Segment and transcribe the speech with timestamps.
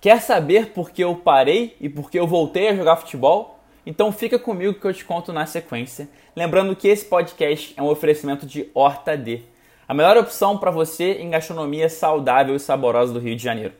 [0.00, 3.58] Quer saber por que eu parei e por que eu voltei a jogar futebol?
[3.84, 6.08] Então fica comigo que eu te conto na sequência.
[6.34, 9.42] Lembrando que esse podcast é um oferecimento de Horta D,
[9.86, 13.74] a melhor opção para você em gastronomia saudável e saborosa do Rio de Janeiro.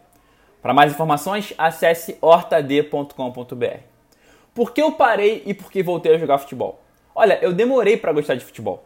[0.61, 3.79] Para mais informações, acesse hortad.com.br.
[4.55, 6.83] Por que eu parei e por que voltei a jogar futebol?
[7.15, 8.85] Olha, eu demorei para gostar de futebol.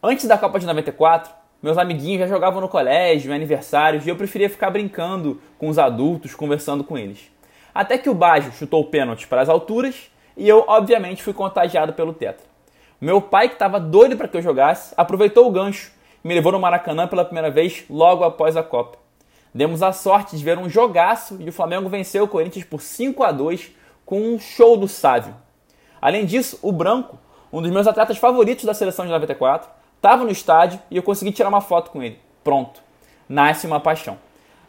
[0.00, 1.32] Antes da Copa de 94,
[1.62, 5.78] meus amiguinhos já jogavam no colégio, em aniversários, e eu preferia ficar brincando com os
[5.78, 7.30] adultos, conversando com eles.
[7.74, 11.92] Até que o Bajo chutou o pênalti para as alturas e eu, obviamente, fui contagiado
[11.92, 12.46] pelo tetra.
[13.00, 15.92] Meu pai, que estava doido para que eu jogasse, aproveitou o gancho
[16.24, 18.98] e me levou no Maracanã pela primeira vez logo após a Copa.
[19.54, 23.22] Demos a sorte de ver um jogaço e o Flamengo venceu o Corinthians por 5
[23.22, 23.70] a 2
[24.04, 25.34] com um show do Sávio.
[26.00, 27.18] Além disso, o Branco,
[27.52, 31.32] um dos meus atletas favoritos da seleção de 94, estava no estádio e eu consegui
[31.32, 32.18] tirar uma foto com ele.
[32.44, 32.80] Pronto.
[33.28, 34.18] Nasce uma paixão.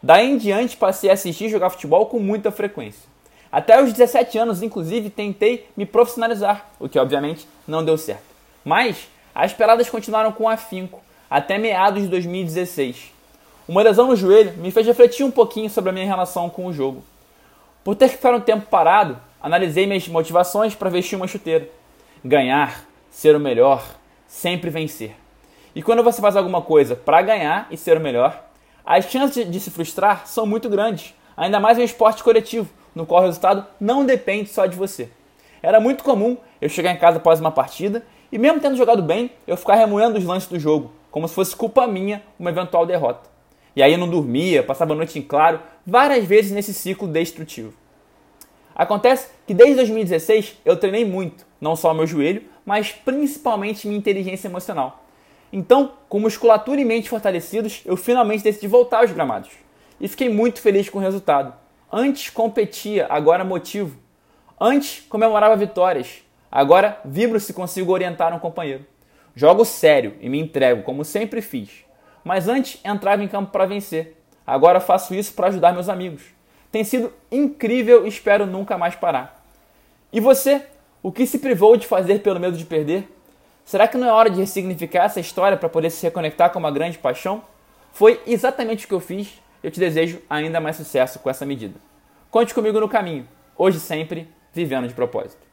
[0.02, 3.08] Daí em diante passei a assistir jogar futebol com muita frequência.
[3.50, 8.22] Até os 17 anos, inclusive, tentei me profissionalizar, o que obviamente não deu certo.
[8.64, 13.12] Mas as peladas continuaram com afinco até meados de 2016.
[13.66, 16.72] Uma lesão no joelho me fez refletir um pouquinho sobre a minha relação com o
[16.72, 17.02] jogo.
[17.84, 21.68] Por ter que ficar um tempo parado, analisei minhas motivações para vestir uma chuteira.
[22.24, 23.84] Ganhar, ser o melhor,
[24.28, 25.16] sempre vencer.
[25.74, 28.44] E quando você faz alguma coisa para ganhar e ser o melhor,
[28.84, 33.06] as chances de se frustrar são muito grandes, ainda mais em um esporte coletivo, no
[33.06, 35.08] qual o resultado não depende só de você.
[35.62, 39.30] Era muito comum eu chegar em casa após uma partida e, mesmo tendo jogado bem,
[39.46, 43.28] eu ficar remoendo os lances do jogo, como se fosse culpa minha uma eventual derrota.
[43.74, 47.72] E aí eu não dormia, passava a noite em claro, várias vezes nesse ciclo destrutivo.
[48.78, 54.46] Acontece que desde 2016 eu treinei muito, não só meu joelho, mas principalmente minha inteligência
[54.46, 55.04] emocional.
[55.52, 59.50] Então, com musculatura e mente fortalecidos, eu finalmente decidi voltar aos gramados.
[60.00, 61.52] E fiquei muito feliz com o resultado.
[61.90, 63.98] Antes competia, agora motivo.
[64.60, 68.86] Antes comemorava vitórias, agora vibro se consigo orientar um companheiro.
[69.34, 71.84] Jogo sério e me entrego, como sempre fiz.
[72.22, 74.22] Mas antes entrava em campo para vencer.
[74.46, 76.37] Agora faço isso para ajudar meus amigos.
[76.70, 79.42] Tem sido incrível e espero nunca mais parar.
[80.12, 80.62] E você?
[81.02, 83.08] O que se privou de fazer pelo medo de perder?
[83.64, 86.70] Será que não é hora de ressignificar essa história para poder se reconectar com uma
[86.70, 87.42] grande paixão?
[87.92, 89.40] Foi exatamente o que eu fiz.
[89.62, 91.74] Eu te desejo ainda mais sucesso com essa medida.
[92.30, 93.26] Conte comigo no caminho.
[93.56, 95.47] Hoje sempre, vivendo de propósito.